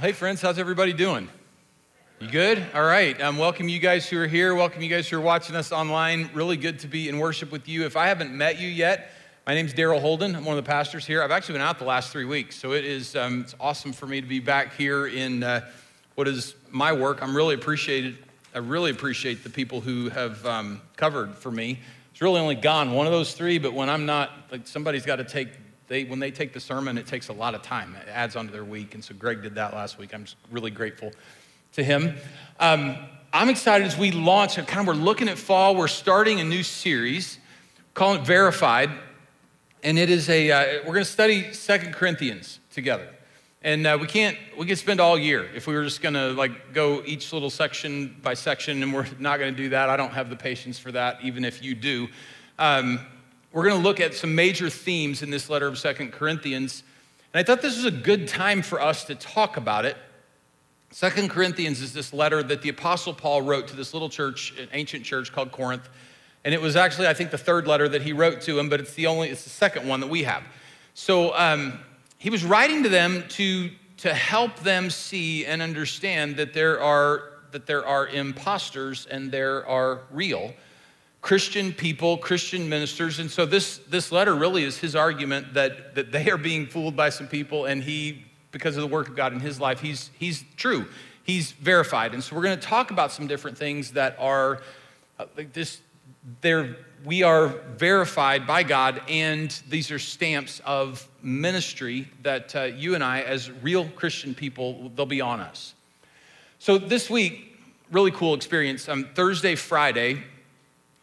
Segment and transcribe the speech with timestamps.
[0.00, 1.28] Hey, friends, how's everybody doing?
[2.20, 2.64] You good?
[2.74, 3.20] All right.
[3.20, 4.54] Um, welcome you guys who are here.
[4.54, 6.30] Welcome you guys who are watching us online.
[6.32, 7.84] Really good to be in worship with you.
[7.84, 9.10] If I haven't met you yet,
[9.46, 10.34] my name's Daryl Holden.
[10.34, 11.22] I'm one of the pastors here.
[11.22, 14.06] I've actually been out the last three weeks, so it is um, it's awesome for
[14.06, 15.68] me to be back here in uh,
[16.14, 17.22] what is my work.
[17.22, 18.16] I'm really appreciated.
[18.54, 21.78] I really appreciate the people who have um, covered for me.
[22.12, 25.16] It's really only gone one of those three, but when I'm not, like somebody's got
[25.16, 25.50] to take
[25.90, 27.96] they, when they take the sermon, it takes a lot of time.
[27.96, 28.94] It adds onto their week.
[28.94, 30.14] And so Greg did that last week.
[30.14, 31.10] I'm just really grateful
[31.72, 32.14] to him.
[32.60, 32.96] Um,
[33.32, 35.74] I'm excited as we launch, kind of we're looking at fall.
[35.74, 37.40] We're starting a new series,
[37.92, 38.88] calling it Verified.
[39.82, 43.08] And it is a, uh, we're going to study Second Corinthians together.
[43.62, 46.30] And uh, we can't, we could spend all year if we were just going to
[46.34, 49.90] like go each little section by section, and we're not going to do that.
[49.90, 52.06] I don't have the patience for that, even if you do.
[52.60, 53.00] Um,
[53.52, 56.82] we're going to look at some major themes in this letter of Second Corinthians.
[57.32, 59.96] And I thought this was a good time for us to talk about it.
[60.90, 64.68] Second Corinthians is this letter that the Apostle Paul wrote to this little church, an
[64.72, 65.88] ancient church called Corinth.
[66.44, 68.80] And it was actually, I think, the third letter that he wrote to them, but
[68.80, 70.42] it's the only, it's the second one that we have.
[70.94, 71.78] So um,
[72.18, 77.30] he was writing to them to, to help them see and understand that there are
[77.52, 80.54] that there are imposters and there are real.
[81.22, 83.18] Christian people, Christian ministers.
[83.18, 86.96] And so this, this letter really is his argument that, that they are being fooled
[86.96, 90.10] by some people, and he, because of the work of God in his life, he's,
[90.18, 90.86] he's true.
[91.22, 92.14] He's verified.
[92.14, 94.62] And so we're going to talk about some different things that are
[95.18, 95.80] uh, like this,
[96.40, 102.94] they're, we are verified by God, and these are stamps of ministry that uh, you
[102.94, 105.74] and I, as real Christian people, they'll be on us.
[106.58, 107.58] So this week,
[107.90, 108.88] really cool experience.
[108.88, 110.22] Um, Thursday, Friday,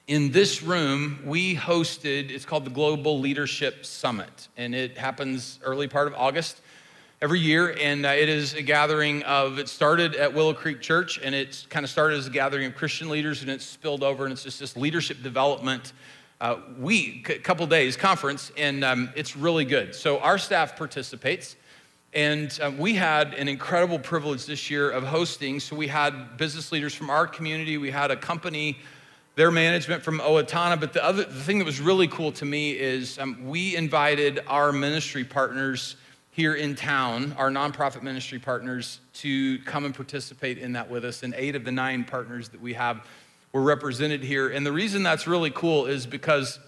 [0.08, 5.90] in this room, we hosted, it's called the Global Leadership Summit, and it happens early
[5.90, 6.62] part of August
[7.22, 7.76] every year.
[7.78, 11.66] And uh, it is a gathering of, it started at Willow Creek Church, and it
[11.70, 14.44] kind of started as a gathering of Christian leaders, and it's spilled over, and it's
[14.44, 15.92] just this leadership development
[16.40, 19.94] uh, week, a couple days conference, and um, it's really good.
[19.94, 21.58] So our staff participates.
[22.14, 25.60] And um, we had an incredible privilege this year of hosting.
[25.60, 28.78] So we had business leaders from our community, we had a company
[29.38, 30.80] their management from Owatonna.
[30.80, 34.42] But the other the thing that was really cool to me is um, we invited
[34.48, 35.96] our ministry partners
[36.32, 41.22] here in town, our nonprofit ministry partners, to come and participate in that with us.
[41.22, 43.06] And eight of the nine partners that we have
[43.54, 44.50] were represented here.
[44.50, 46.60] And the reason that's really cool is because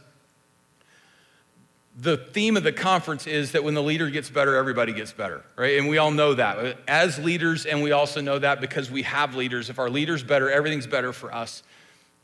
[1.97, 5.43] the theme of the conference is that when the leader gets better, everybody gets better,
[5.55, 5.79] right?
[5.79, 9.33] And we all know that as leaders, and we also know that because we have
[9.35, 9.71] leaders.
[9.71, 11.63] If our leader's better, everything's better for us.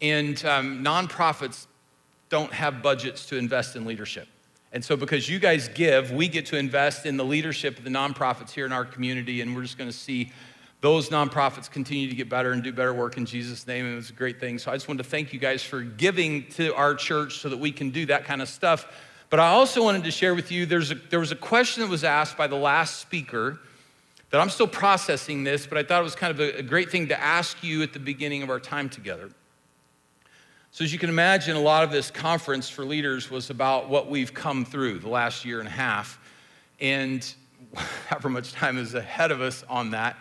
[0.02, 1.68] And um, nonprofits
[2.30, 4.28] don't have budgets to invest in leadership.
[4.72, 7.90] And so, because you guys give, we get to invest in the leadership of the
[7.90, 10.34] nonprofits here in our community, and we're just going to see
[10.82, 13.86] those nonprofits continue to get better and do better work in Jesus' name.
[13.86, 14.60] And it was a great thing.
[14.60, 17.58] So, I just wanted to thank you guys for giving to our church so that
[17.58, 18.86] we can do that kind of stuff.
[19.30, 21.90] But I also wanted to share with you there's a, there was a question that
[21.90, 23.60] was asked by the last speaker
[24.32, 26.92] that I'm still processing this, but I thought it was kind of a, a great
[26.92, 29.30] thing to ask you at the beginning of our time together.
[30.76, 34.10] So, as you can imagine, a lot of this conference for leaders was about what
[34.10, 36.20] we've come through the last year and a half,
[36.82, 37.34] and
[38.10, 40.18] however much time is ahead of us on that.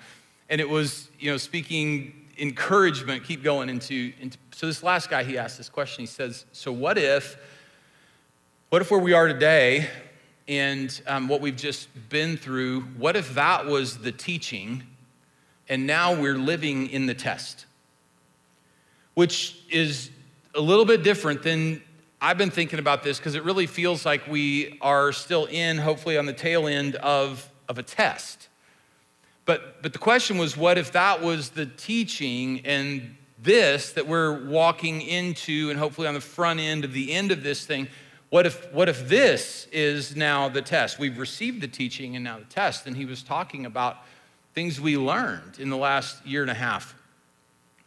[0.48, 5.24] And it was, you know, speaking encouragement, keep going into, into so this last guy,
[5.24, 6.02] he asked this question.
[6.02, 7.36] He says, So, what if,
[8.68, 9.88] what if where we are today
[10.46, 14.84] and um, what we've just been through, what if that was the teaching
[15.68, 17.66] and now we're living in the test?
[19.14, 20.10] Which is
[20.54, 21.82] a little bit different than
[22.20, 26.16] I've been thinking about this because it really feels like we are still in, hopefully,
[26.16, 28.48] on the tail end of, of a test.
[29.44, 34.46] But, but the question was what if that was the teaching and this that we're
[34.46, 37.88] walking into, and hopefully on the front end of the end of this thing?
[38.30, 40.98] What if, what if this is now the test?
[40.98, 42.86] We've received the teaching and now the test.
[42.86, 43.98] And he was talking about
[44.54, 46.94] things we learned in the last year and a half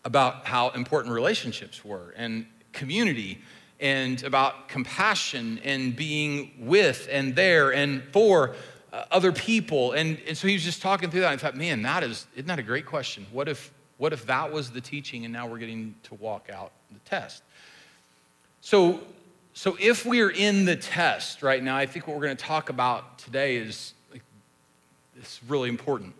[0.06, 2.46] about how important relationships were and
[2.78, 3.40] community
[3.80, 8.56] and about compassion and being with and there and for
[8.94, 9.92] uh, other people.
[9.92, 11.32] And, and so he was just talking through that.
[11.32, 13.26] I thought, man, that is, isn't that a great question?
[13.32, 16.72] What if, what if that was the teaching and now we're getting to walk out
[16.92, 17.44] the test?
[18.62, 19.02] So,
[19.54, 22.70] so if we're in the test right now, I think what we're going to talk
[22.70, 24.24] about today is like,
[25.18, 26.14] it's really important.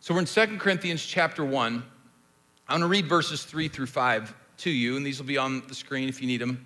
[0.00, 1.74] So we're in Second Corinthians chapter 1.
[1.74, 1.82] I'm
[2.68, 5.74] going to read verses 3 through 5 to you, and these will be on the
[5.74, 6.64] screen if you need them.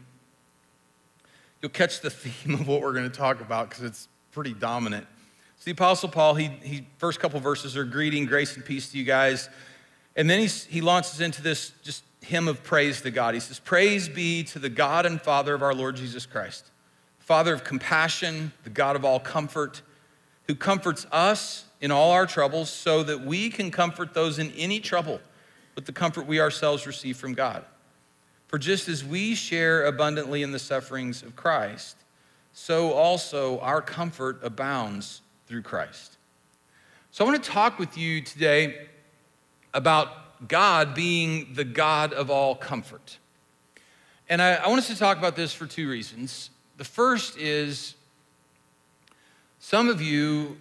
[1.63, 5.07] You'll catch the theme of what we're going to talk about because it's pretty dominant.
[5.59, 8.99] So the Apostle Paul, he, he first couple verses are greeting, grace and peace to
[8.99, 9.49] you guys.
[10.17, 13.35] And then he's, he launches into this just hymn of praise to God.
[13.35, 16.71] He says, Praise be to the God and Father of our Lord Jesus Christ,
[17.19, 19.83] Father of compassion, the God of all comfort,
[20.47, 24.81] who comforts us in all our troubles so that we can comfort those in any
[24.81, 25.21] trouble
[25.75, 27.65] with the comfort we ourselves receive from God.
[28.55, 31.97] For just as we share abundantly in the sufferings of Christ,
[32.53, 36.19] so also our comfort abounds through Christ.
[37.11, 38.87] So I want to talk with you today
[39.75, 43.19] about God being the God of all comfort.
[44.29, 46.51] And I, I, want us to talk about this for two reasons.
[46.77, 47.97] The first is
[49.59, 50.59] some of you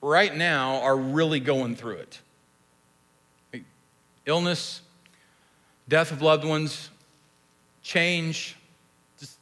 [0.00, 2.20] right now are really going through it
[4.24, 4.82] illness,
[5.88, 6.90] death of loved ones,
[7.82, 8.56] change,
[9.18, 9.38] just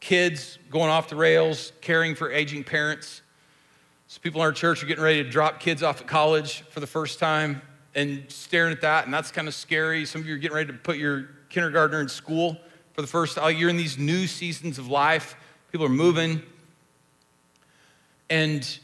[0.00, 3.22] kids going off the rails, caring for aging parents.
[4.06, 6.80] So people in our church are getting ready to drop kids off at college for
[6.80, 7.60] the first time
[7.94, 10.04] and staring at that, and that's kind of scary.
[10.06, 12.56] Some of you are getting ready to put your kindergartner in school
[12.92, 13.56] for the first time.
[13.56, 15.36] You're in these new seasons of life.
[15.72, 16.42] People are moving.
[18.30, 18.78] And,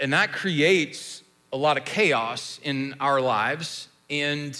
[0.00, 1.22] and that creates
[1.52, 3.88] a lot of chaos in our lives.
[4.10, 4.58] And,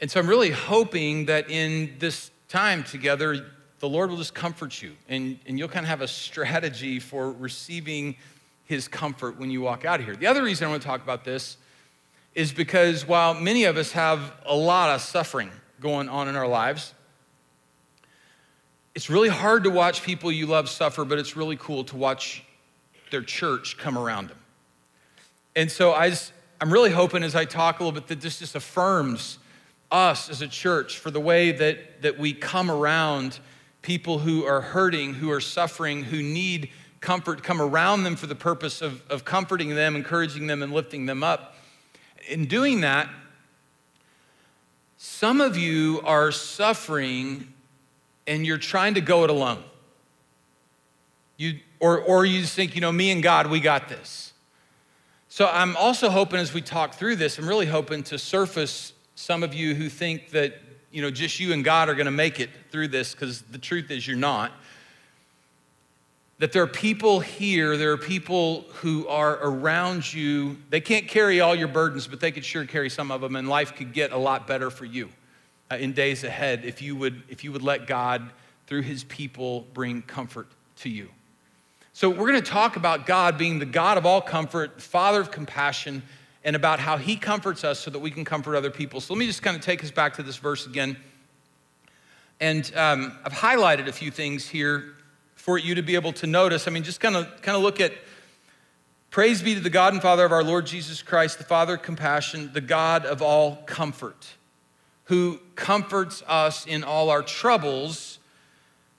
[0.00, 3.46] and so I'm really hoping that in this time together,
[3.78, 7.32] the Lord will just comfort you and, and you'll kind of have a strategy for
[7.32, 8.14] receiving
[8.66, 10.14] his comfort when you walk out of here.
[10.14, 11.56] The other reason I want to talk about this
[12.34, 15.50] is because while many of us have a lot of suffering
[15.80, 16.92] going on in our lives,
[18.94, 22.44] it's really hard to watch people you love suffer, but it's really cool to watch
[23.10, 24.38] their church come around them.
[25.56, 28.40] And so I just, I'm really hoping as I talk a little bit that this
[28.40, 29.38] just affirms
[29.92, 33.38] us as a church for the way that, that we come around
[33.82, 38.34] people who are hurting, who are suffering, who need comfort, come around them for the
[38.34, 41.56] purpose of, of comforting them, encouraging them, and lifting them up.
[42.28, 43.08] In doing that,
[44.96, 47.52] some of you are suffering
[48.26, 49.64] and you're trying to go it alone.
[51.36, 54.32] You, or, or you just think, you know, me and God, we got this.
[55.28, 59.42] So I'm also hoping as we talk through this, I'm really hoping to surface some
[59.42, 60.54] of you who think that,
[60.90, 63.58] you know, just you and God are going to make it through this because the
[63.58, 64.52] truth is you're not
[66.42, 70.56] that there are people here, there are people who are around you.
[70.70, 73.48] They can't carry all your burdens, but they could sure carry some of them, and
[73.48, 75.08] life could get a lot better for you
[75.70, 78.28] uh, in days ahead if you would if you would let God
[78.66, 80.48] through His people bring comfort
[80.78, 81.08] to you.
[81.92, 85.30] So we're going to talk about God being the God of all comfort, Father of
[85.30, 86.02] compassion,
[86.44, 89.00] and about how He comforts us so that we can comfort other people.
[89.00, 90.96] So let me just kind of take us back to this verse again.
[92.40, 94.96] And um, I've highlighted a few things here
[95.34, 96.66] for you to be able to notice.
[96.66, 97.92] I mean, just kind of kind of look at
[99.10, 101.82] praise be to the God and Father of our Lord Jesus Christ, the Father of
[101.82, 104.28] compassion, the God of all comfort,
[105.04, 108.18] who comforts us in all our troubles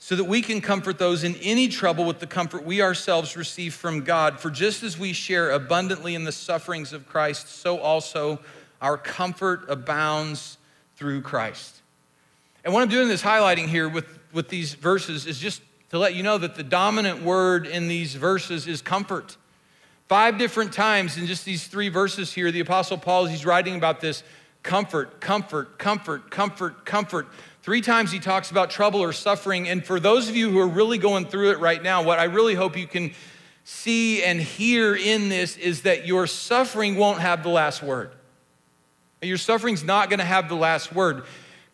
[0.03, 3.73] so that we can comfort those in any trouble with the comfort we ourselves receive
[3.73, 4.37] from God.
[4.37, 8.39] For just as we share abundantly in the sufferings of Christ, so also
[8.81, 10.57] our comfort abounds
[10.97, 11.81] through Christ.
[12.65, 15.61] And what I'm doing this highlighting here with, with these verses is just
[15.91, 19.37] to let you know that the dominant word in these verses is comfort.
[20.09, 24.01] Five different times in just these three verses here, the Apostle Paul, he's writing about
[24.01, 24.21] this
[24.63, 27.27] comfort, comfort, comfort, comfort, comfort.
[27.63, 29.69] Three times he talks about trouble or suffering.
[29.69, 32.25] And for those of you who are really going through it right now, what I
[32.25, 33.13] really hope you can
[33.63, 38.11] see and hear in this is that your suffering won't have the last word.
[39.21, 41.23] Your suffering's not going to have the last word.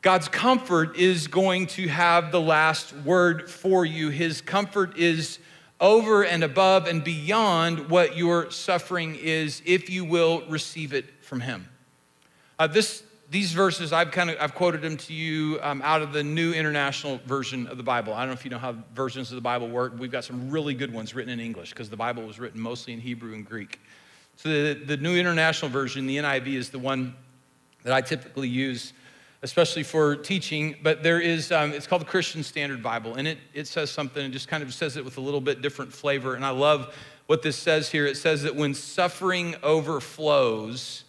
[0.03, 4.09] God's comfort is going to have the last word for you.
[4.09, 5.39] His comfort is
[5.81, 11.41] over and above and beyond what your suffering is if you will receive it from
[11.41, 11.67] Him.
[12.59, 16.13] Uh, this, these verses, I've kind of I've quoted them to you um, out of
[16.13, 18.13] the New International Version of the Bible.
[18.13, 19.93] I don't know if you know how versions of the Bible work.
[19.97, 22.93] We've got some really good ones written in English because the Bible was written mostly
[22.93, 23.79] in Hebrew and Greek.
[24.37, 27.13] So the, the New International Version, the NIV, is the one
[27.83, 28.93] that I typically use
[29.41, 33.37] especially for teaching, but there is, um, it's called the Christian Standard Bible, and it,
[33.53, 36.35] it says something, It just kind of says it with a little bit different flavor.
[36.35, 36.93] And I love
[37.27, 38.05] what this says here.
[38.05, 41.05] It says that when suffering overflows,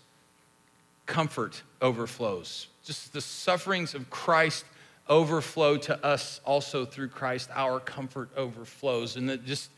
[1.06, 2.68] comfort overflows.
[2.84, 4.64] Just the sufferings of Christ
[5.08, 7.50] overflow to us also through Christ.
[7.54, 9.16] Our comfort overflows.
[9.16, 9.70] And that just,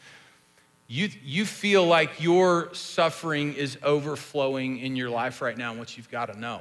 [0.88, 5.96] you, you feel like your suffering is overflowing in your life right now, and what
[5.96, 6.60] you've got to know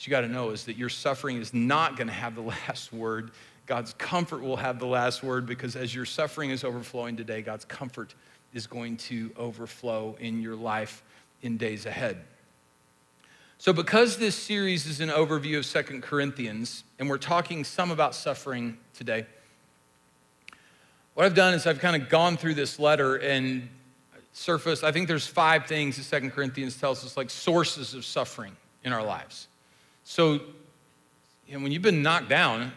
[0.00, 2.40] what you got to know is that your suffering is not going to have the
[2.68, 3.32] last word.
[3.66, 7.66] God's comfort will have the last word because as your suffering is overflowing today, God's
[7.66, 8.14] comfort
[8.54, 11.02] is going to overflow in your life
[11.42, 12.24] in days ahead.
[13.60, 18.14] So, because this series is an overview of Second Corinthians, and we're talking some about
[18.14, 19.26] suffering today,
[21.12, 23.68] what I've done is I've kind of gone through this letter and
[24.32, 28.56] surfaced, I think there's five things that Second Corinthians tells us, like sources of suffering
[28.82, 29.46] in our lives.
[30.04, 30.40] So,
[31.46, 32.72] you know, when you've been knocked down,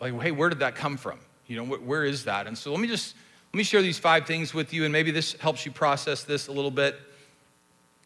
[0.00, 1.20] like, hey, where did that come from?
[1.46, 2.48] You know, wh- where is that?
[2.48, 3.14] And so let me just
[3.52, 6.48] let me share these five things with you, and maybe this helps you process this
[6.48, 6.96] a little bit.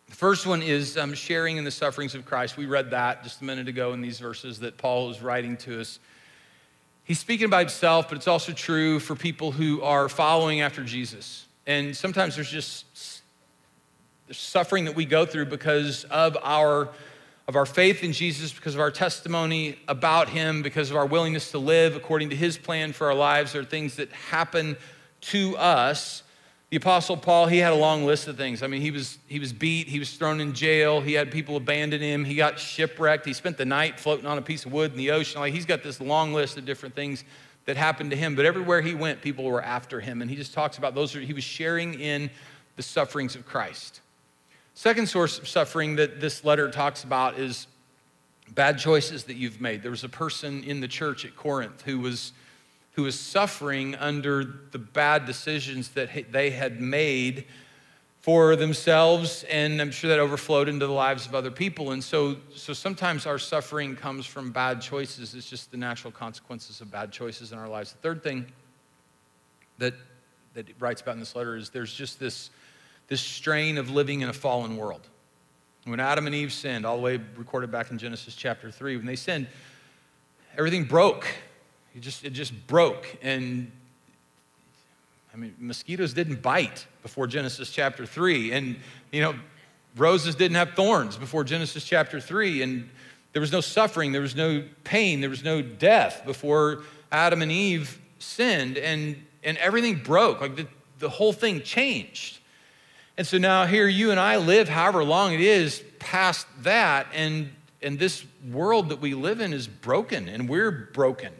[0.08, 2.56] The first one is um, sharing in the sufferings of Christ.
[2.56, 5.80] We read that just a minute ago in these verses that Paul is writing to
[5.80, 5.98] us.
[7.04, 11.46] He's speaking about himself, but it's also true for people who are following after Jesus.
[11.66, 12.86] And sometimes there's just
[14.26, 16.88] there's suffering that we go through because of our
[17.46, 21.50] of our faith in Jesus, because of our testimony about him, because of our willingness
[21.52, 23.52] to live according to his plan for our lives.
[23.52, 24.76] There are things that happen
[25.22, 26.22] to us
[26.70, 28.62] the Apostle Paul, he had a long list of things.
[28.62, 31.56] I mean, he was, he was beat, he was thrown in jail, he had people
[31.56, 34.92] abandon him, he got shipwrecked, he spent the night floating on a piece of wood
[34.92, 35.40] in the ocean.
[35.40, 37.24] Like, he's got this long list of different things
[37.64, 38.34] that happened to him.
[38.34, 40.20] But everywhere he went, people were after him.
[40.20, 42.30] And he just talks about those, he was sharing in
[42.76, 44.00] the sufferings of Christ.
[44.74, 47.66] Second source of suffering that this letter talks about is
[48.54, 49.82] bad choices that you've made.
[49.82, 52.32] There was a person in the church at Corinth who was
[52.98, 57.44] who was suffering under the bad decisions that they had made
[58.18, 61.92] for themselves, and I'm sure that overflowed into the lives of other people.
[61.92, 65.36] And so, so sometimes our suffering comes from bad choices.
[65.36, 67.92] It's just the natural consequences of bad choices in our lives.
[67.92, 68.46] The third thing
[69.78, 69.94] that
[70.54, 72.50] that writes about in this letter is there's just this,
[73.06, 75.06] this strain of living in a fallen world.
[75.84, 79.06] When Adam and Eve sinned, all the way recorded back in Genesis chapter 3, when
[79.06, 79.46] they sinned,
[80.56, 81.28] everything broke
[81.98, 83.18] it just, it just broke.
[83.22, 83.72] And
[85.34, 88.52] I mean, mosquitoes didn't bite before Genesis chapter 3.
[88.52, 88.76] And,
[89.10, 89.34] you know,
[89.96, 92.62] roses didn't have thorns before Genesis chapter 3.
[92.62, 92.88] And
[93.32, 97.50] there was no suffering, there was no pain, there was no death before Adam and
[97.50, 98.78] Eve sinned.
[98.78, 100.40] And, and everything broke.
[100.40, 100.68] Like the,
[101.00, 102.38] the whole thing changed.
[103.16, 107.08] And so now here you and I live however long it is past that.
[107.12, 107.50] And,
[107.82, 111.32] and this world that we live in is broken, and we're broken.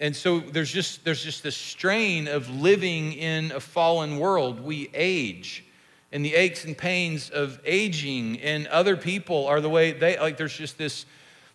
[0.00, 4.60] And so there's just, there's just this strain of living in a fallen world.
[4.60, 5.64] We age,
[6.12, 10.36] and the aches and pains of aging, and other people are the way they, like,
[10.36, 11.04] there's just this,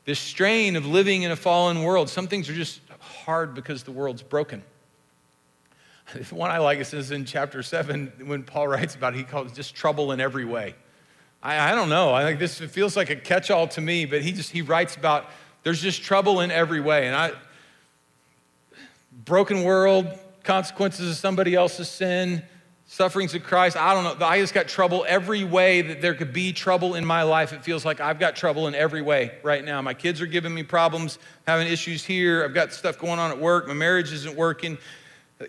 [0.05, 2.09] this strain of living in a fallen world.
[2.09, 4.61] Some things are just hard because the world's broken.
[6.13, 9.51] The one I like is in chapter 7 when Paul writes about it, he calls
[9.51, 10.75] it just trouble in every way.
[11.41, 12.13] I, I don't know.
[12.13, 14.95] I think this feels like a catch all to me, but he just he writes
[14.95, 15.29] about
[15.63, 17.07] there's just trouble in every way.
[17.07, 17.31] And I,
[19.25, 20.07] broken world,
[20.43, 22.43] consequences of somebody else's sin,
[22.85, 23.77] sufferings of Christ.
[23.77, 24.25] I don't know.
[24.25, 27.53] I just got trouble every way that there could be trouble in my life.
[27.53, 29.81] It feels like I've got trouble in every way right now.
[29.81, 31.17] My kids are giving me problems,
[31.47, 32.43] having issues here.
[32.43, 33.67] I've got stuff going on at work.
[33.67, 34.77] My marriage isn't working.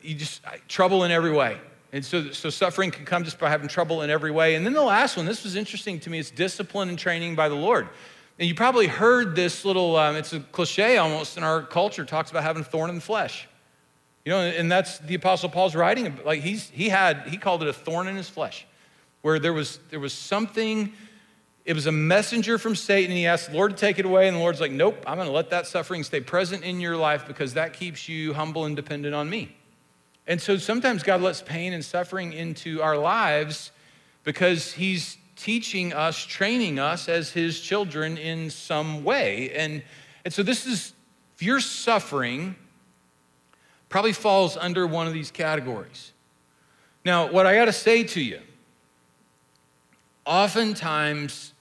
[0.03, 1.61] You just trouble in every way.
[1.93, 4.57] And so, so suffering can come just by having trouble in every way.
[4.57, 7.49] And then the last one, this was interesting to me, it's discipline and training by
[7.49, 7.89] the Lord.
[8.39, 12.33] And you probably heard this little, um, it's a cliche almost in our culture, talks
[12.33, 13.47] about having a thorn in the flesh.
[14.25, 16.19] You know, and that's the Apostle Paul's writing.
[16.25, 18.67] Like he's, he had, he called it a thorn in his flesh,
[19.21, 20.95] where there was, there was something,
[21.67, 23.11] it was a messenger from Satan.
[23.11, 24.27] And he asked the Lord to take it away.
[24.27, 26.97] And the Lord's like, nope, I'm going to let that suffering stay present in your
[26.97, 29.55] life because that keeps you humble and dependent on me.
[30.27, 33.73] And so sometimes God lets pain and suffering into our lives
[34.23, 39.51] because he's teaching us, training us as his children in some way.
[39.51, 39.83] And,
[40.25, 40.95] and so this is,
[41.35, 42.57] if you're suffering,
[43.95, 46.11] probably falls under one of these categories.
[47.05, 48.41] Now, what I got to say to you,
[50.27, 51.53] oftentimes,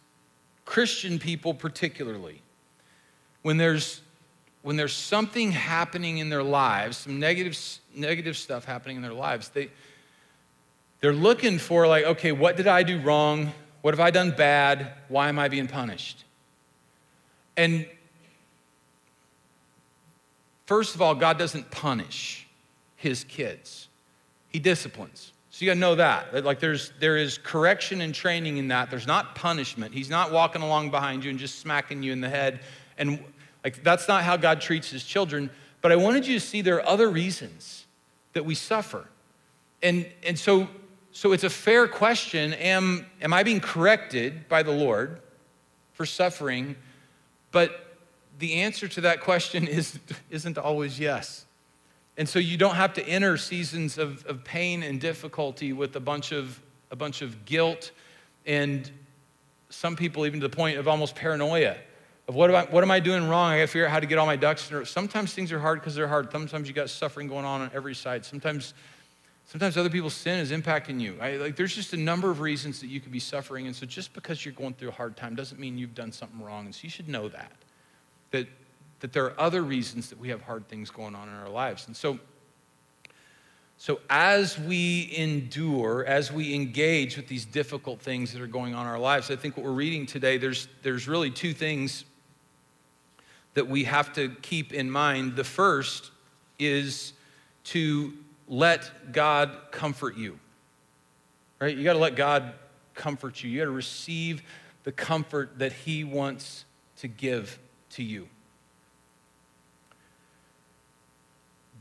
[0.65, 2.41] Christian people, particularly,
[3.43, 4.01] when there's
[4.63, 7.55] when there's something happening in their lives, some negative,
[7.95, 9.69] negative stuff happening in their lives, they,
[11.01, 13.53] they're looking for, like, okay, what did I do wrong?
[13.83, 14.93] What have I done bad?
[15.07, 16.23] Why am I being punished?
[17.55, 17.85] And
[20.65, 22.47] First of all, God doesn't punish
[22.95, 23.89] his kids,
[24.47, 25.33] he disciplines.
[25.49, 26.43] So you gotta know that.
[26.43, 28.89] Like there's there is correction and training in that.
[28.89, 29.93] There's not punishment.
[29.93, 32.61] He's not walking along behind you and just smacking you in the head.
[32.97, 33.23] And
[33.63, 35.51] like that's not how God treats his children.
[35.81, 37.85] But I wanted you to see there are other reasons
[38.33, 39.05] that we suffer.
[39.83, 40.69] And and so
[41.11, 42.53] so it's a fair question.
[42.53, 45.21] Am am I being corrected by the Lord
[45.91, 46.75] for suffering?
[47.51, 47.82] But
[48.43, 49.97] the answer to that question is,
[50.29, 51.45] isn't always yes.
[52.17, 56.01] And so you don't have to enter seasons of, of pain and difficulty with a
[56.01, 56.59] bunch of,
[56.91, 57.91] a bunch of guilt
[58.45, 58.91] and
[59.69, 61.77] some people even to the point of almost paranoia
[62.27, 63.53] of what am I, what am I doing wrong?
[63.53, 64.83] I got to figure out how to get all my ducks in a row.
[64.83, 66.29] Sometimes things are hard because they're hard.
[66.29, 68.25] Sometimes you got suffering going on on every side.
[68.25, 68.73] Sometimes,
[69.45, 71.15] sometimes other people's sin is impacting you.
[71.21, 73.85] I, like there's just a number of reasons that you could be suffering, and so
[73.85, 76.65] just because you're going through a hard time doesn't mean you've done something wrong.
[76.65, 77.53] And so you should know that
[78.33, 78.47] that
[79.03, 81.87] that there are other reasons that we have hard things going on in our lives.
[81.87, 82.19] And so,
[83.75, 88.85] so as we endure, as we engage with these difficult things that are going on
[88.85, 92.05] in our lives, I think what we're reading today, there's, there's really two things
[93.55, 95.35] that we have to keep in mind.
[95.35, 96.11] The first
[96.57, 97.11] is
[97.65, 98.13] to
[98.47, 100.39] let God comfort you.
[101.59, 101.75] Right?
[101.75, 102.53] You got to let God
[102.95, 103.49] comfort you.
[103.49, 104.43] You got to receive
[104.85, 106.63] the comfort that He wants
[106.99, 107.59] to give
[107.95, 108.27] to you.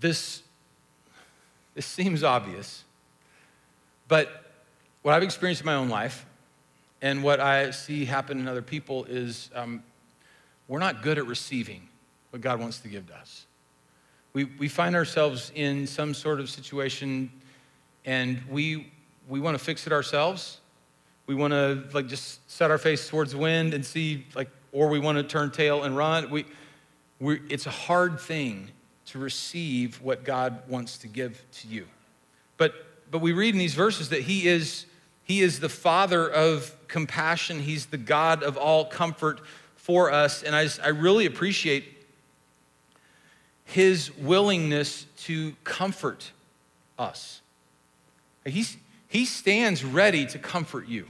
[0.00, 0.42] This,
[1.74, 2.84] this seems obvious,
[4.08, 4.52] but
[5.02, 6.26] what I've experienced in my own life
[7.00, 9.82] and what I see happen in other people is um,
[10.68, 11.88] we're not good at receiving
[12.30, 13.46] what God wants to give to us.
[14.32, 17.30] We, we find ourselves in some sort of situation
[18.04, 18.92] and we,
[19.28, 20.60] we want to fix it ourselves.
[21.26, 24.88] We want to like just set our face towards the wind and see like, or
[24.88, 26.30] we want to turn tail and run.
[26.30, 26.46] We,
[27.20, 28.70] we it's a hard thing
[29.06, 31.86] to receive what God wants to give to you.
[32.56, 32.74] But,
[33.10, 34.86] but we read in these verses that He is,
[35.22, 39.40] he is the Father of compassion, He's the God of all comfort
[39.76, 40.42] for us.
[40.42, 41.84] And I, just, I really appreciate
[43.64, 46.32] His willingness to comfort
[46.98, 47.40] us.
[48.44, 48.76] He's,
[49.08, 51.06] he stands ready to comfort you.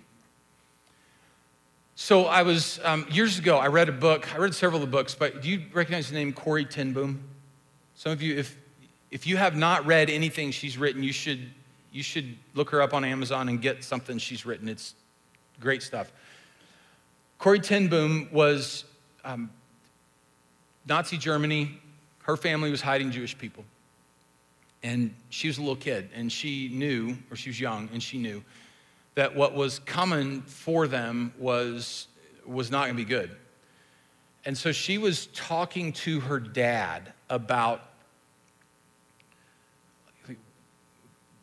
[1.94, 4.34] So I was, um, years ago, I read a book.
[4.34, 7.22] I read several of the books, but do you recognize the name Corrie ten Boom?
[7.94, 8.56] Some of you, if,
[9.10, 11.50] if you have not read anything she's written, you should,
[11.92, 14.68] you should look her up on Amazon and get something she's written.
[14.68, 14.94] It's
[15.60, 16.10] great stuff.
[17.38, 18.84] Corrie ten Boom was
[19.24, 19.50] um,
[20.88, 21.78] Nazi Germany.
[22.22, 23.64] Her family was hiding Jewish people.
[24.82, 28.18] And she was a little kid, and she knew, or she was young, and she
[28.18, 28.42] knew
[29.14, 32.08] that what was coming for them was,
[32.46, 33.30] was not going to be good.
[34.44, 37.82] And so she was talking to her dad about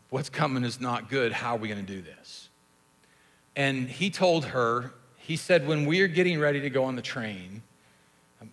[0.10, 1.32] what's coming is not good.
[1.32, 2.50] How are we going to do this?
[3.56, 7.02] And he told her, he said, when we are getting ready to go on the
[7.02, 7.62] train,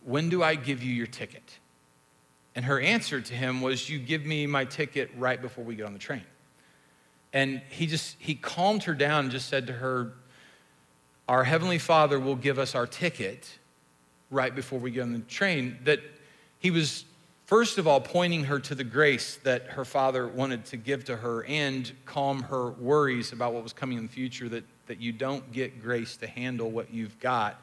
[0.04, 1.58] when do I give you your ticket?
[2.54, 5.86] And her answer to him was, You give me my ticket right before we get
[5.86, 6.24] on the train.
[7.36, 10.14] And he just, he calmed her down and just said to her,
[11.28, 13.58] Our Heavenly Father will give us our ticket
[14.30, 15.76] right before we get on the train.
[15.84, 16.00] That
[16.60, 17.04] he was
[17.44, 21.16] first of all, pointing her to the grace that her father wanted to give to
[21.16, 25.12] her and calm her worries about what was coming in the future, that, that you
[25.12, 27.62] don't get grace to handle what you've got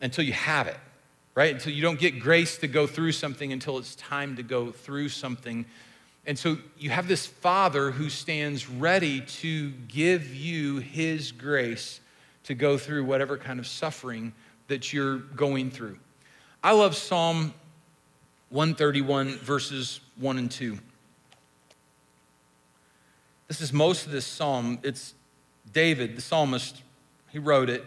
[0.00, 0.80] until you have it,
[1.36, 1.54] right?
[1.54, 5.10] Until you don't get grace to go through something until it's time to go through
[5.10, 5.64] something.
[6.26, 12.00] And so you have this father who stands ready to give you his grace
[12.44, 14.32] to go through whatever kind of suffering
[14.66, 15.98] that you're going through.
[16.62, 17.54] I love Psalm
[18.50, 20.78] 131, verses 1 and 2.
[23.46, 24.80] This is most of this psalm.
[24.82, 25.14] It's
[25.72, 26.82] David, the psalmist,
[27.30, 27.84] he wrote it.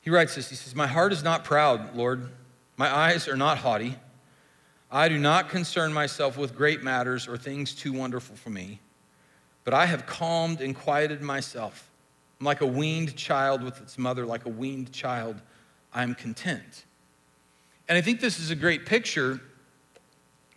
[0.00, 2.28] He writes this He says, My heart is not proud, Lord.
[2.76, 3.96] My eyes are not haughty.
[4.94, 8.78] I do not concern myself with great matters or things too wonderful for me,
[9.64, 11.90] but I have calmed and quieted myself.
[12.38, 15.42] I'm like a weaned child with its mother, like a weaned child,
[15.92, 16.84] I am content.
[17.88, 19.40] And I think this is a great picture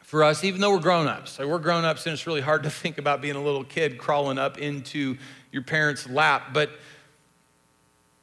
[0.01, 1.39] for us, even though we're grown ups.
[1.39, 4.37] we're grown ups, and it's really hard to think about being a little kid crawling
[4.37, 5.17] up into
[5.51, 6.53] your parents' lap.
[6.53, 6.69] But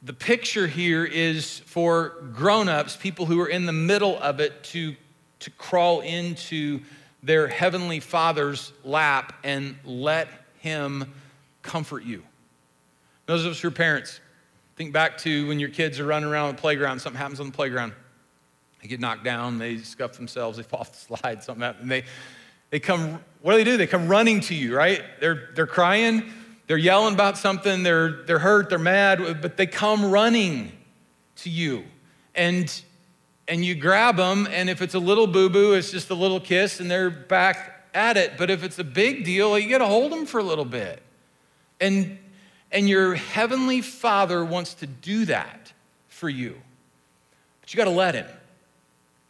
[0.01, 4.63] the picture here is for grown ups, people who are in the middle of it,
[4.65, 4.95] to,
[5.39, 6.81] to crawl into
[7.23, 10.27] their heavenly father's lap and let
[10.59, 11.13] him
[11.61, 12.23] comfort you.
[13.25, 14.19] Those of us who are parents,
[14.75, 17.51] think back to when your kids are running around the playground, something happens on the
[17.51, 17.93] playground
[18.85, 22.03] they get knocked down, they scuff themselves, they fall off the slide, something happens, they,
[22.69, 23.77] they come, what do they do?
[23.77, 25.01] They come running to you, right?
[25.19, 26.31] They're, they're crying,
[26.67, 30.71] they're yelling about something, they're, they're hurt, they're mad, but they come running
[31.37, 31.83] to you.
[32.35, 32.69] And,
[33.47, 36.39] and you grab them, and if it's a little boo boo, it's just a little
[36.39, 38.37] kiss, and they're back at it.
[38.37, 41.01] But if it's a big deal, you got to hold them for a little bit.
[41.79, 42.17] And,
[42.71, 45.73] and your heavenly Father wants to do that
[46.07, 46.59] for you.
[47.61, 48.27] But you got to let Him.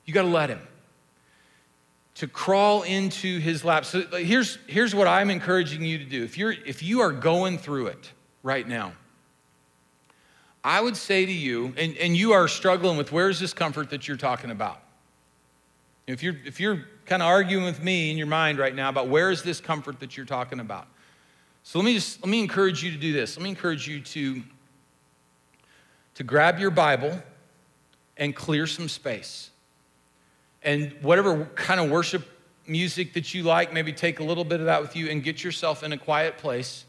[0.05, 0.61] You got to let him.
[2.15, 3.85] to crawl into his lap.
[3.85, 6.23] So here's, here's what I'm encouraging you to do.
[6.23, 8.93] If, you're, if you are going through it right now,
[10.65, 14.07] I would say to you, and, and you are struggling with where's this comfort that
[14.07, 14.81] you're talking about?
[16.07, 19.07] If you're, if you're kind of arguing with me in your mind right now about
[19.07, 20.87] where is this comfort that you're talking about.
[21.61, 23.37] So let me just let me encourage you to do this.
[23.37, 24.41] Let me encourage you to,
[26.15, 27.21] to grab your Bible
[28.17, 29.51] and clear some space.
[30.63, 32.27] And whatever kind of worship
[32.65, 35.43] music that you like, maybe take a little bit of that with you and get
[35.43, 36.85] yourself in a quiet place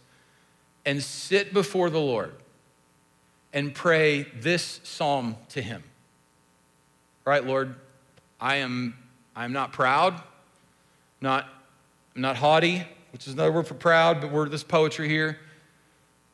[0.86, 2.32] and sit before the Lord
[3.56, 5.82] and pray this psalm to him.
[7.26, 7.74] All right, Lord,
[8.38, 8.94] I am
[9.34, 10.20] I'm not proud,
[11.20, 11.46] not,
[12.14, 15.38] I'm not haughty, which is another word for proud, but we're this poetry here.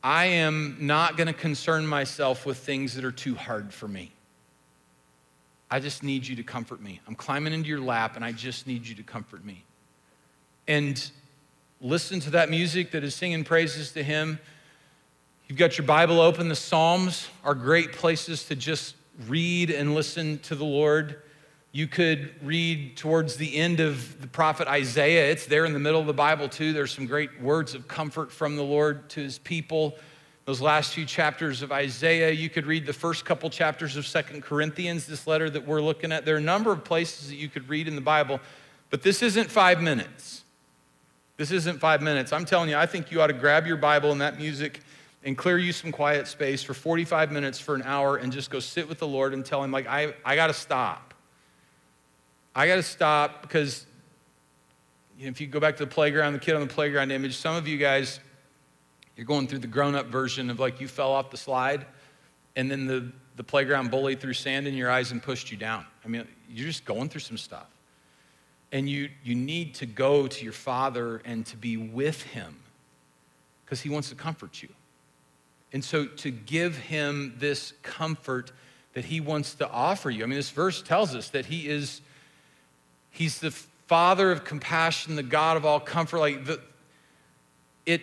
[0.03, 4.11] I am not going to concern myself with things that are too hard for me.
[5.71, 6.99] I just need you to comfort me.
[7.07, 9.63] I'm climbing into your lap and I just need you to comfort me.
[10.67, 11.09] And
[11.81, 14.39] listen to that music that is singing praises to him.
[15.49, 16.47] You've got your Bible open.
[16.47, 18.95] The Psalms are great places to just
[19.27, 21.21] read and listen to the Lord.
[21.73, 25.29] You could read towards the end of the prophet Isaiah.
[25.31, 26.71] It's there in the middle of the Bible, too.
[26.71, 29.97] There's some great words of comfort from the Lord to his people.
[30.45, 34.43] Those last few chapters of Isaiah, you could read the first couple chapters of Second
[34.43, 36.23] Corinthians, this letter that we're looking at.
[36.23, 38.39] There are a number of places that you could read in the Bible,
[38.89, 40.45] but this isn't five minutes.
[41.35, 42.31] This isn't five minutes.
[42.31, 44.79] I'm telling you, I think you ought to grab your Bible and that music
[45.23, 48.59] and clear you some quiet space for 45 minutes, for an hour, and just go
[48.59, 51.13] sit with the Lord and tell him, like, I, I got to stop.
[52.55, 53.85] I got to stop because
[55.17, 57.37] you know, if you go back to the playground, the kid on the playground image,
[57.37, 58.19] some of you guys,
[59.15, 61.85] you're going through the grown up version of like you fell off the slide
[62.55, 65.85] and then the, the playground bully threw sand in your eyes and pushed you down.
[66.03, 67.67] I mean, you're just going through some stuff.
[68.71, 72.57] And you, you need to go to your father and to be with him
[73.63, 74.69] because he wants to comfort you.
[75.73, 78.51] And so to give him this comfort
[78.93, 80.23] that he wants to offer you.
[80.23, 82.01] I mean, this verse tells us that he is
[83.13, 86.17] He's the Father of compassion, the God of all comfort.
[86.17, 86.59] Like the,
[87.85, 88.01] it,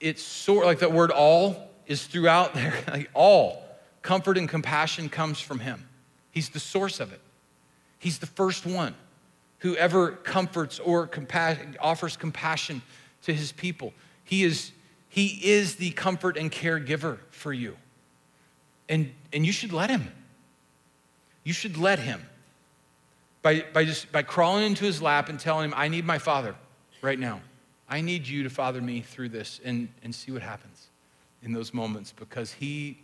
[0.00, 2.74] it's sort like that word all is throughout there.
[2.88, 3.64] Like all
[4.02, 5.88] comfort and compassion comes from Him.
[6.30, 7.20] He's the source of it.
[7.98, 8.94] He's the first one
[9.60, 11.10] who ever comforts or
[11.80, 12.82] offers compassion
[13.22, 13.94] to His people.
[14.24, 14.72] He is,
[15.18, 17.76] he is the comfort and caregiver for you.
[18.88, 20.12] And, and you should let Him.
[21.42, 22.24] You should let Him
[23.42, 26.54] by, by just by crawling into his lap and telling him, I need my father
[27.02, 27.40] right now.
[27.88, 30.86] I need you to father me through this and, and see what happens
[31.42, 32.98] in those moments because he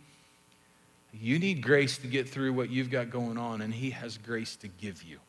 [1.11, 4.55] you need grace to get through what you've got going on, and he has grace
[4.57, 5.19] to give you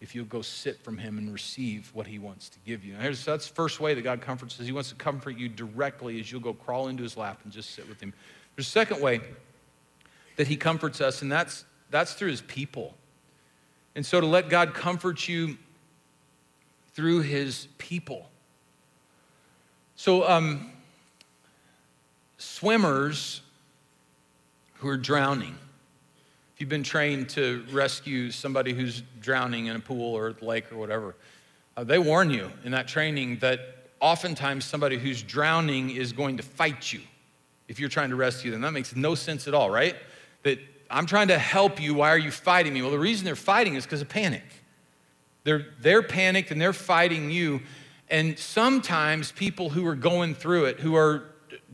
[0.00, 2.94] if you'll go sit from him and receive what he wants to give you.
[2.96, 4.66] Here's, that's the first way that God comforts us.
[4.66, 7.70] He wants to comfort you directly as you'll go crawl into his lap and just
[7.70, 8.12] sit with him.
[8.54, 9.20] There's a second way
[10.36, 12.94] that he comforts us, and that's, that's through his people.
[13.94, 15.56] And so to let God comfort you
[16.94, 18.28] through his people.
[19.96, 20.72] So, um,
[22.38, 23.40] swimmers
[24.74, 25.56] who are drowning,
[26.56, 30.72] if you've been trained to rescue somebody who's drowning in a pool or the lake
[30.72, 31.14] or whatever,
[31.76, 36.42] uh, they warn you in that training that oftentimes somebody who's drowning is going to
[36.42, 37.00] fight you
[37.68, 38.62] if you're trying to rescue them.
[38.62, 39.96] That makes no sense at all, right?
[40.44, 41.92] That I'm trying to help you.
[41.92, 42.80] Why are you fighting me?
[42.80, 44.44] Well, the reason they're fighting is because of panic.
[45.44, 47.60] They're, they're panicked and they're fighting you.
[48.08, 51.24] And sometimes people who are going through it, who are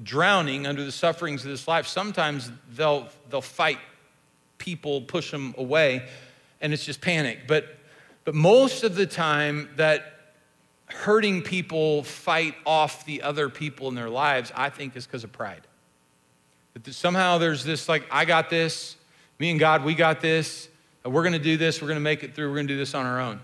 [0.03, 3.79] drowning under the sufferings of this life, sometimes they'll, they'll fight
[4.63, 6.07] people, push them away,
[6.61, 7.41] and it's just panic.
[7.49, 7.67] But,
[8.25, 10.35] but most of the time, that
[10.87, 15.33] hurting people fight off the other people in their lives, I think is because of
[15.33, 15.67] pride.
[16.75, 18.97] That somehow there's this like, I got this,
[19.39, 20.69] me and God, we got this.
[21.05, 21.83] Uh, we're going to do this.
[21.83, 22.49] We're going to make it through.
[22.49, 23.41] We're going to do this on our own.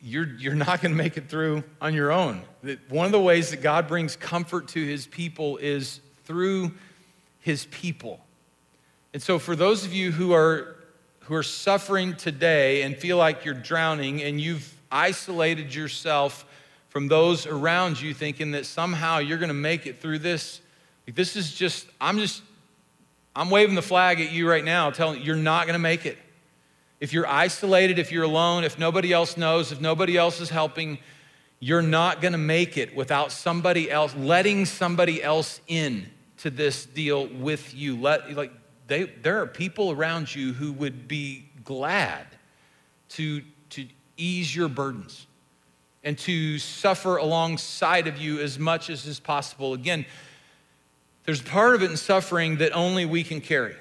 [0.00, 2.42] You're, you're not going to make it through on your own.
[2.88, 6.70] One of the ways that God brings comfort to his people is through
[7.40, 8.20] his people.
[9.18, 10.76] And so, for those of you who are,
[11.22, 16.46] who are suffering today and feel like you're drowning and you've isolated yourself
[16.90, 20.60] from those around you, thinking that somehow you're going to make it through this,
[21.12, 22.44] this is just, I'm just
[23.34, 26.06] I'm waving the flag at you right now, telling you you're not going to make
[26.06, 26.16] it.
[27.00, 30.96] If you're isolated, if you're alone, if nobody else knows, if nobody else is helping,
[31.58, 36.86] you're not going to make it without somebody else letting somebody else in to this
[36.86, 38.00] deal with you.
[38.00, 38.52] Let like
[38.88, 42.26] they, there are people around you who would be glad
[43.10, 45.26] to, to ease your burdens
[46.02, 49.74] and to suffer alongside of you as much as is possible.
[49.74, 50.06] Again,
[51.24, 53.76] there's part of it in suffering that only we can carry.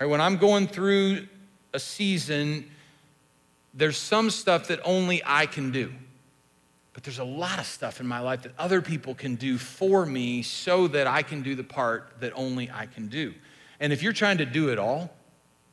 [0.00, 0.06] Right?
[0.06, 1.28] When I'm going through
[1.74, 2.70] a season,
[3.74, 5.92] there's some stuff that only I can do.
[6.94, 10.06] But there's a lot of stuff in my life that other people can do for
[10.06, 13.34] me so that I can do the part that only I can do.
[13.82, 15.10] And if you're trying to do it all,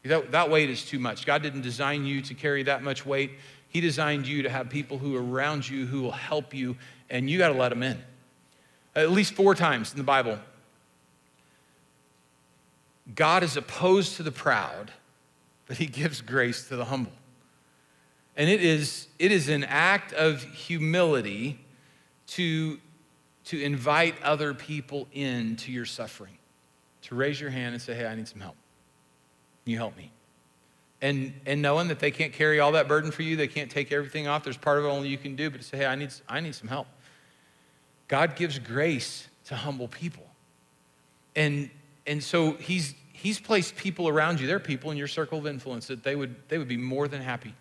[0.04, 1.28] that, that weight is too much.
[1.28, 3.34] God didn't design you to carry that much weight.
[3.68, 6.76] He designed you to have people who are around you who will help you,
[7.12, 8.02] and you got to let them in.
[8.96, 10.40] At least four times in the Bible,
[13.14, 14.92] God is opposed to the proud,
[15.68, 17.12] but he gives grace to the humble.
[18.36, 21.60] And it is, it is an act of humility
[22.28, 22.80] to,
[23.46, 26.39] to invite other people into your suffering,
[27.04, 28.56] to raise your hand and say, Hey, I need some help.
[29.64, 30.12] Can you help me?
[31.02, 33.92] And, and knowing that they can't carry all that burden for you, they can't take
[33.92, 35.96] everything off, there's part of it only you can do, but to say, Hey, I
[35.96, 36.88] need, I need some help.
[38.08, 40.26] God gives grace to humble people.
[41.36, 41.70] And,
[42.08, 44.48] and so he's, he's placed people around you.
[44.48, 47.08] There are people in your circle of influence that they would, they would be more
[47.08, 47.54] than happy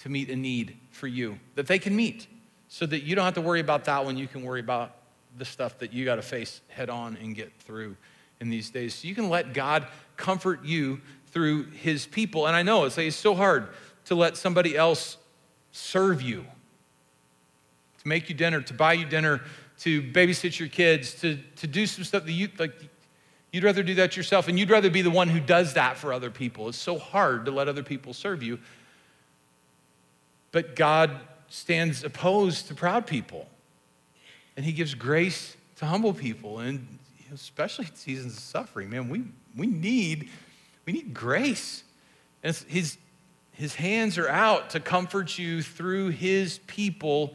[0.00, 2.26] to meet a need for you that they can meet
[2.68, 4.16] so that you don't have to worry about that one.
[4.16, 4.96] You can worry about
[5.38, 7.96] the stuff that you got to face head on and get through
[8.40, 8.94] in these days.
[8.94, 12.46] So you can let God comfort you through his people.
[12.46, 13.68] And I know it's, like, it's so hard
[14.06, 15.16] to let somebody else
[15.72, 16.46] serve you,
[17.98, 19.42] to make you dinner, to buy you dinner,
[19.80, 22.72] to babysit your kids, to, to do some stuff that you like.
[23.52, 26.12] You'd rather do that yourself, and you'd rather be the one who does that for
[26.12, 26.68] other people.
[26.68, 28.58] It's so hard to let other people serve you.
[30.52, 31.10] But God
[31.48, 33.48] stands opposed to proud people,
[34.56, 36.98] and He gives grace to humble people, and
[37.32, 38.90] especially in seasons of suffering.
[38.90, 39.24] Man, we,
[39.56, 40.30] we, need,
[40.84, 41.84] we need grace.
[42.42, 42.98] And his,
[43.56, 47.34] his hands are out to comfort you through His people.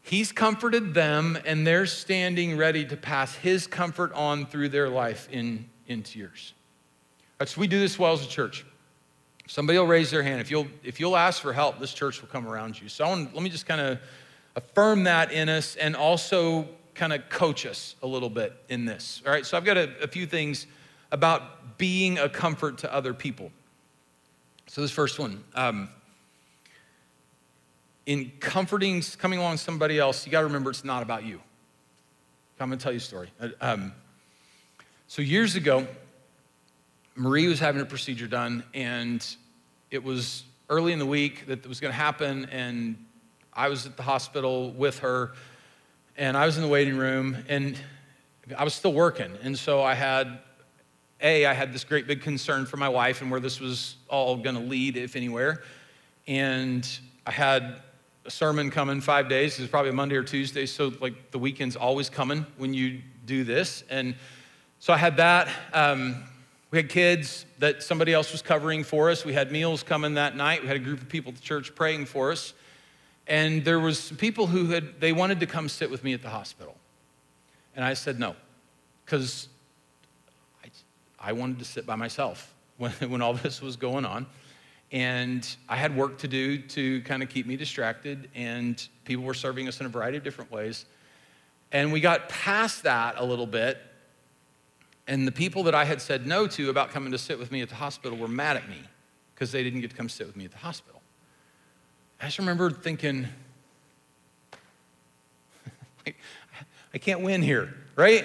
[0.00, 5.28] He's comforted them, and they're standing ready to pass His comfort on through their life
[5.30, 6.54] in, into yours.
[7.38, 8.66] Right, so we do this well as a church.
[9.46, 10.40] Somebody will raise their hand.
[10.40, 12.88] If you'll, if you'll ask for help, this church will come around you.
[12.88, 14.00] So want, let me just kind of
[14.56, 19.22] affirm that in us and also kind of coach us a little bit in this.
[19.26, 20.66] All right, so I've got a, a few things
[21.10, 23.50] about being a comfort to other people.
[24.66, 25.88] So, this first one um,
[28.06, 31.40] in comforting, coming along somebody else, you got to remember it's not about you.
[32.62, 33.28] I'm going to tell you a story.
[33.40, 33.92] Uh, um,
[35.08, 35.86] so, years ago,
[37.16, 39.26] Marie was having a procedure done, and
[39.90, 43.04] it was early in the week that it was going to happen, and
[43.52, 45.32] I was at the hospital with her,
[46.16, 47.76] and I was in the waiting room, and
[48.56, 49.32] I was still working.
[49.42, 50.38] And so I had,
[51.20, 54.36] A, I had this great big concern for my wife and where this was all
[54.36, 55.62] going to lead, if anywhere.
[56.26, 56.88] And
[57.26, 57.82] I had
[58.24, 59.58] a sermon coming five days.
[59.58, 63.44] It was probably Monday or Tuesday, so like the weekend's always coming when you do
[63.44, 63.84] this.
[63.88, 64.14] And
[64.78, 65.48] so I had that.
[65.72, 66.24] Um,
[66.70, 69.24] we had kids that somebody else was covering for us.
[69.24, 70.62] We had meals coming that night.
[70.62, 72.54] We had a group of people at the church praying for us.
[73.26, 76.28] And there was people who had they wanted to come sit with me at the
[76.28, 76.76] hospital.
[77.74, 78.34] And I said no,
[79.04, 79.48] because
[80.64, 80.68] I,
[81.18, 84.26] I wanted to sit by myself when, when all this was going on.
[84.90, 89.32] And I had work to do to kind of keep me distracted, and people were
[89.32, 90.84] serving us in a variety of different ways.
[91.70, 93.78] And we got past that a little bit,
[95.06, 97.62] and the people that I had said no to about coming to sit with me
[97.62, 98.82] at the hospital were mad at me
[99.34, 101.01] because they didn't get to come sit with me at the hospital.
[102.22, 103.26] I just remember thinking,
[106.94, 108.24] I can't win here, right?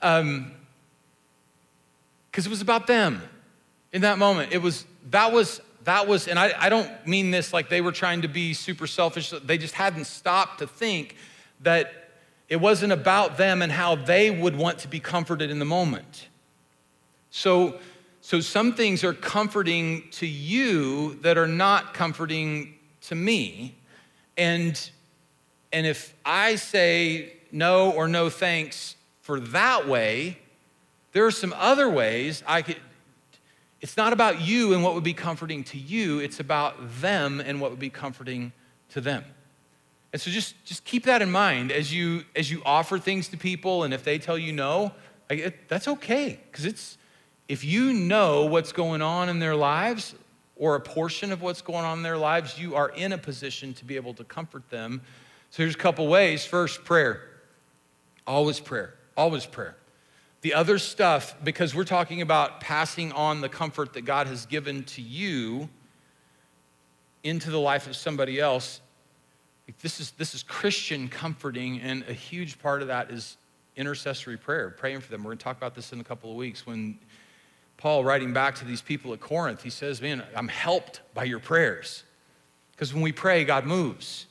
[0.00, 0.52] Because um,
[2.34, 3.22] it was about them
[3.92, 4.52] in that moment.
[4.52, 7.92] It was, that was, that was, and I, I don't mean this like they were
[7.92, 9.30] trying to be super selfish.
[9.30, 11.14] They just hadn't stopped to think
[11.60, 12.10] that
[12.48, 16.26] it wasn't about them and how they would want to be comforted in the moment.
[17.30, 17.78] So,
[18.20, 22.74] so some things are comforting to you that are not comforting
[23.08, 23.74] to me.
[24.36, 24.90] And,
[25.72, 30.38] and if I say no or no thanks for that way,
[31.12, 32.76] there are some other ways I could.
[33.80, 37.60] It's not about you and what would be comforting to you, it's about them and
[37.60, 38.52] what would be comforting
[38.90, 39.24] to them.
[40.12, 43.36] And so just, just keep that in mind as you, as you offer things to
[43.36, 44.92] people, and if they tell you no,
[45.68, 46.40] that's okay.
[46.50, 46.98] Because it's,
[47.46, 50.14] if you know what's going on in their lives,
[50.58, 53.72] or a portion of what's going on in their lives, you are in a position
[53.74, 55.00] to be able to comfort them.
[55.50, 56.44] So here's a couple ways.
[56.44, 57.22] First, prayer.
[58.26, 58.94] Always prayer.
[59.16, 59.76] Always prayer.
[60.40, 64.84] The other stuff, because we're talking about passing on the comfort that God has given
[64.84, 65.68] to you,
[67.24, 68.80] into the life of somebody else,
[69.82, 73.36] this is, this is Christian comforting, and a huge part of that is
[73.76, 75.22] intercessory prayer, praying for them.
[75.22, 76.66] We're going to talk about this in a couple of weeks.
[76.66, 76.98] When
[77.78, 81.38] Paul, writing back to these people at Corinth, he says, Man, I'm helped by your
[81.38, 82.04] prayers.
[82.72, 84.26] Because when we pray, God moves.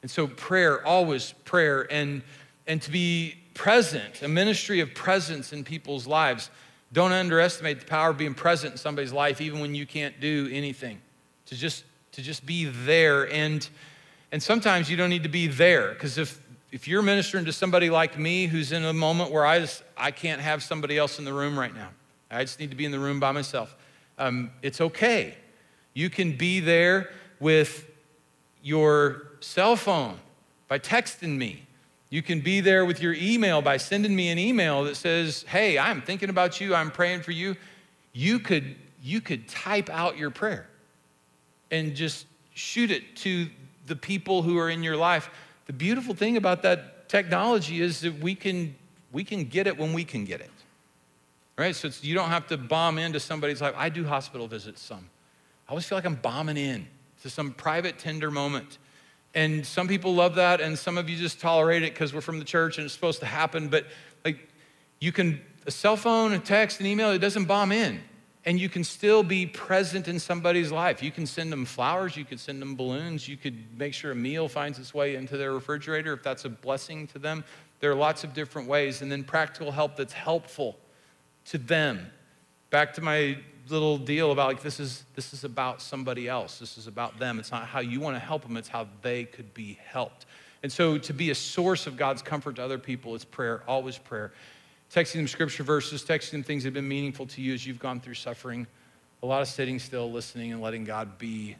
[0.00, 2.22] And so, prayer, always prayer, and,
[2.66, 6.50] and to be present, a ministry of presence in people's lives.
[6.92, 10.48] Don't underestimate the power of being present in somebody's life, even when you can't do
[10.52, 11.00] anything.
[11.46, 13.32] To just, to just be there.
[13.32, 13.66] And,
[14.30, 17.90] and sometimes you don't need to be there, because if, if you're ministering to somebody
[17.90, 21.24] like me who's in a moment where I, just, I can't have somebody else in
[21.24, 21.88] the room right now,
[22.32, 23.76] I just need to be in the room by myself,
[24.18, 25.34] um, it's okay.
[25.94, 27.90] You can be there with
[28.62, 30.18] your cell phone
[30.68, 31.66] by texting me.
[32.08, 35.78] You can be there with your email by sending me an email that says, Hey,
[35.78, 37.56] I'm thinking about you, I'm praying for you.
[38.12, 40.66] You could, you could type out your prayer
[41.70, 43.48] and just shoot it to
[43.86, 45.30] the people who are in your life.
[45.66, 48.74] The beautiful thing about that technology is that we can,
[49.10, 50.50] we can get it when we can get it.
[51.58, 51.76] Right?
[51.76, 53.74] So you don't have to bomb into somebody's life.
[53.76, 55.10] I do hospital visits some.
[55.68, 56.86] I always feel like I'm bombing in
[57.22, 58.78] to some private, tender moment.
[59.34, 62.38] And some people love that, and some of you just tolerate it because we're from
[62.38, 63.68] the church and it's supposed to happen.
[63.68, 63.86] But
[64.24, 64.48] like,
[65.00, 68.00] you can, a cell phone, a text, an email, it doesn't bomb in.
[68.44, 71.02] And you can still be present in somebody's life.
[71.02, 74.16] You can send them flowers, you could send them balloons, you could make sure a
[74.16, 77.44] meal finds its way into their refrigerator if that's a blessing to them.
[77.78, 79.00] There are lots of different ways.
[79.00, 80.76] And then practical help that's helpful
[81.46, 82.10] to them.
[82.70, 86.58] Back to my little deal about like this is this is about somebody else.
[86.58, 87.38] This is about them.
[87.38, 90.26] It's not how you want to help them, it's how they could be helped.
[90.62, 93.98] And so to be a source of God's comfort to other people is prayer, always
[93.98, 94.32] prayer.
[94.94, 97.78] Texting them scripture verses, texting them things that have been meaningful to you as you've
[97.78, 98.66] gone through suffering.
[99.22, 101.56] A lot of sitting still, listening, and letting God be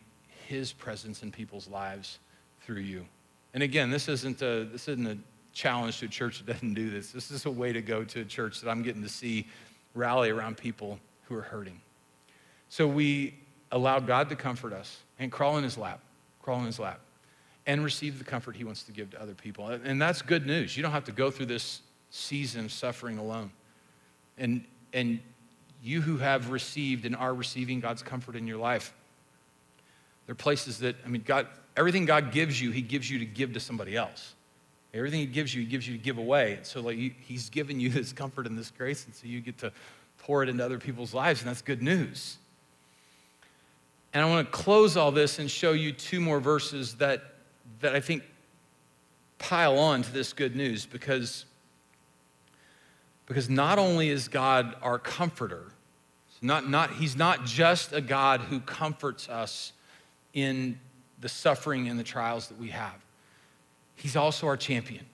[0.46, 2.18] his presence in people's lives
[2.60, 3.06] through you.
[3.54, 5.16] And again, this isn't a, this isn't a
[5.52, 7.12] challenge to a church that doesn't do this.
[7.12, 9.46] This is a way to go to a church that I'm getting to see
[9.94, 11.80] rally around people who are hurting.
[12.68, 13.34] So we
[13.70, 16.00] allow God to comfort us and crawl in his lap,
[16.42, 17.00] crawl in his lap,
[17.66, 19.68] and receive the comfort he wants to give to other people.
[19.68, 20.76] And that's good news.
[20.76, 23.50] You don't have to go through this season of suffering alone.
[24.38, 25.20] And, and
[25.82, 28.92] you who have received and are receiving God's comfort in your life,
[30.26, 33.24] there are places that, I mean, God, everything God gives you, he gives you to
[33.24, 34.34] give to somebody else.
[34.94, 36.54] Everything he gives you, he gives you to give away.
[36.54, 39.58] And So like he's given you this comfort and this grace, and so you get
[39.58, 39.72] to
[40.18, 42.38] pour it into other people's lives, and that's good news.
[44.12, 47.22] And I want to close all this and show you two more verses that,
[47.80, 48.22] that I think
[49.38, 51.46] pile on to this good news because,
[53.26, 55.72] because not only is God our comforter,
[56.42, 59.72] not, not, he's not just a God who comforts us
[60.34, 60.78] in
[61.20, 62.94] the suffering and the trials that we have,
[64.02, 65.06] he's also our champion.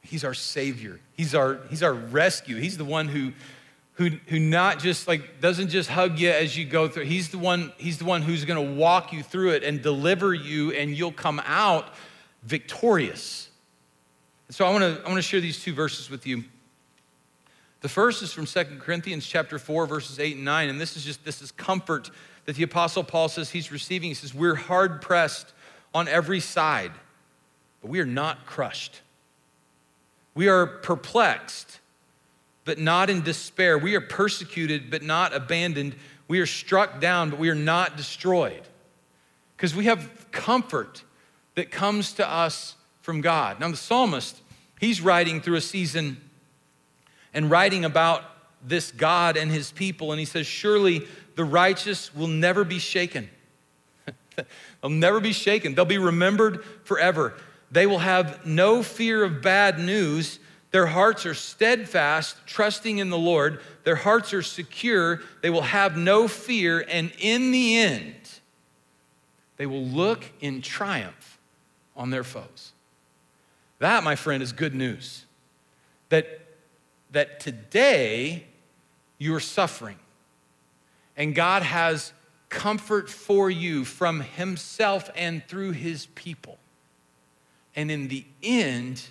[0.00, 1.00] He's our savior.
[1.12, 2.56] He's our, he's our rescue.
[2.56, 3.32] He's the one who,
[3.92, 7.38] who, who not just like doesn't just hug you as you go through he's the
[7.38, 10.94] one he's the one who's going to walk you through it and deliver you and
[10.94, 11.94] you'll come out
[12.42, 13.48] victorious
[14.48, 16.44] And so i want to i want to share these two verses with you
[17.80, 21.02] the first is from Second corinthians chapter 4 verses 8 and 9 and this is
[21.02, 22.10] just this is comfort
[22.44, 25.54] that the apostle paul says he's receiving he says we're hard pressed
[25.94, 26.92] on every side
[27.86, 29.00] but we are not crushed
[30.34, 31.80] we are perplexed
[32.66, 33.78] but not in despair.
[33.78, 35.94] We are persecuted, but not abandoned.
[36.28, 38.62] We are struck down, but we are not destroyed.
[39.56, 41.04] Because we have comfort
[41.54, 43.60] that comes to us from God.
[43.60, 44.42] Now, the psalmist,
[44.80, 46.20] he's writing through a season
[47.32, 48.24] and writing about
[48.66, 53.30] this God and his people, and he says, Surely the righteous will never be shaken.
[54.82, 55.76] They'll never be shaken.
[55.76, 57.34] They'll be remembered forever.
[57.70, 60.38] They will have no fear of bad news
[60.76, 63.60] their hearts are steadfast, trusting in the Lord.
[63.84, 65.22] Their hearts are secure.
[65.40, 66.84] They will have no fear.
[66.86, 68.14] And in the end,
[69.56, 71.38] they will look in triumph
[71.96, 72.72] on their foes.
[73.78, 75.24] That, my friend, is good news.
[76.10, 76.46] That,
[77.12, 78.44] that today
[79.16, 79.98] you're suffering,
[81.16, 82.12] and God has
[82.50, 86.58] comfort for you from Himself and through His people.
[87.76, 89.02] And in the end,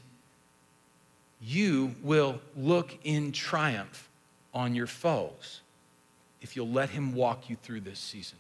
[1.40, 4.10] you will look in triumph
[4.54, 5.62] on your foes
[6.42, 8.38] if you'll let Him walk you through this season.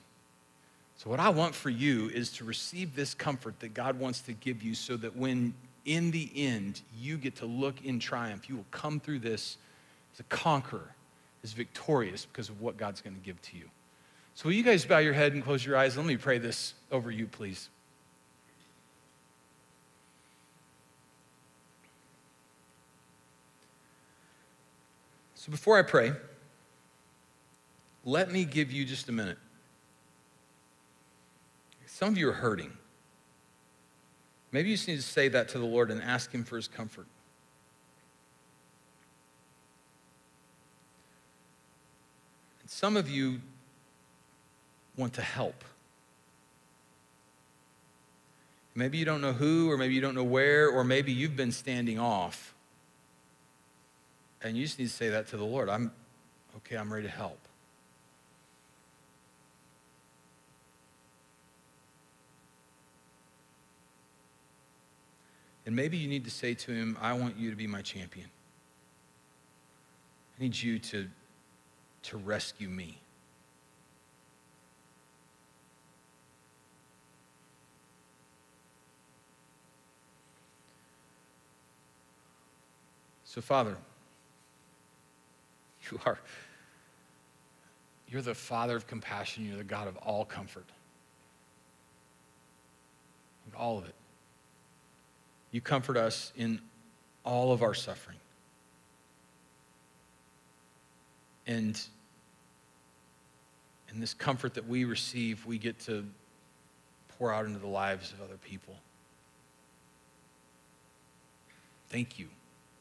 [0.97, 4.33] So, what I want for you is to receive this comfort that God wants to
[4.33, 5.53] give you so that when
[5.85, 9.57] in the end you get to look in triumph, you will come through this
[10.13, 10.95] as a conqueror,
[11.43, 13.65] as victorious because of what God's going to give to you.
[14.33, 15.95] So, will you guys bow your head and close your eyes?
[15.97, 17.69] Let me pray this over you, please.
[25.45, 26.11] So, before I pray,
[28.03, 29.37] let me give you just a minute.
[31.85, 32.71] Some of you are hurting.
[34.51, 36.67] Maybe you just need to say that to the Lord and ask Him for His
[36.67, 37.05] comfort.
[42.61, 43.39] And some of you
[44.97, 45.63] want to help.
[48.73, 51.51] Maybe you don't know who, or maybe you don't know where, or maybe you've been
[51.51, 52.54] standing off.
[54.41, 55.69] And you just need to say that to the Lord.
[55.69, 55.91] I'm
[56.57, 57.39] okay, I'm ready to help.
[65.65, 68.29] And maybe you need to say to him, I want you to be my champion.
[70.37, 71.07] I need you to,
[72.03, 72.99] to rescue me.
[83.23, 83.75] So, Father,
[85.91, 86.19] you are
[88.07, 89.45] you're the Father of compassion.
[89.45, 90.65] You're the God of all comfort.
[93.57, 93.95] All of it.
[95.51, 96.59] You comfort us in
[97.23, 98.17] all of our suffering.
[101.47, 101.79] And
[103.93, 106.05] in this comfort that we receive, we get to
[107.17, 108.75] pour out into the lives of other people.
[111.87, 112.27] Thank you.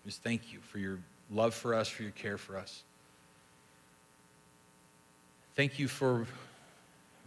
[0.05, 0.99] Just thank you for your
[1.31, 2.83] love for us, for your care for us.
[5.55, 6.27] Thank you for,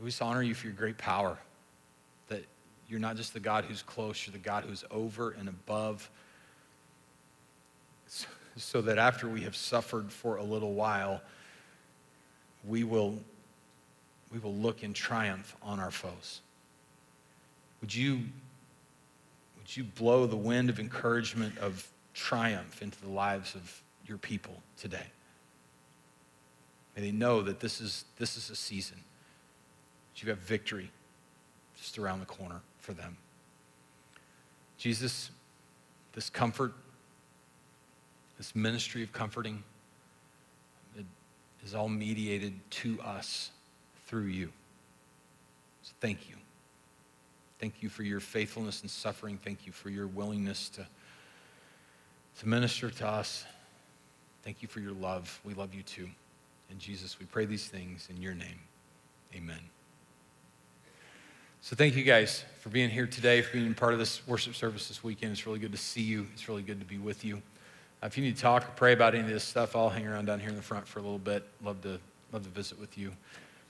[0.02, 1.38] we just honor you for your great power.
[2.28, 2.46] That
[2.90, 6.10] you're not just the God who's close, you're the God who's over and above.
[8.58, 11.22] So that after we have suffered for a little while,
[12.66, 13.18] we will,
[14.32, 16.42] we will look in triumph on our foes.
[17.80, 18.22] Would you,
[19.58, 24.62] would you blow the wind of encouragement, of triumph into the lives of your people
[24.78, 25.06] today?
[26.98, 28.98] May they know that this is, this is a season
[30.12, 30.90] that you have victory
[31.78, 33.18] just around the corner for them.
[34.80, 35.30] Jesus,
[36.14, 36.74] this comfort,
[38.40, 39.64] this ministry of comforting,
[40.98, 41.06] it
[41.64, 43.52] is all mediated to us
[44.08, 44.52] through you.
[45.84, 46.36] So thank you.
[47.60, 49.38] Thank you for your faithfulness and suffering.
[49.38, 50.88] Thank you for your willingness to,
[52.40, 53.46] to minister to us.
[54.42, 55.40] Thank you for your love.
[55.44, 56.10] We love you too.
[56.72, 58.60] In Jesus, we pray these things in your name.
[59.36, 59.60] Amen.
[61.62, 64.88] So thank you guys for being here today, for being part of this worship service
[64.88, 65.34] this weekend.
[65.34, 66.28] It's really good to see you.
[66.34, 67.42] It's really good to be with you.
[68.02, 70.08] Uh, if you need to talk or pray about any of this stuff, I'll hang
[70.08, 71.44] around down here in the front for a little bit.
[71.64, 72.00] Love to
[72.32, 73.12] love to visit with you.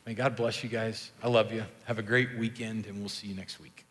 [0.05, 1.11] May God bless you guys.
[1.23, 1.63] I love you.
[1.85, 3.86] Have a great weekend, and we'll see you next week.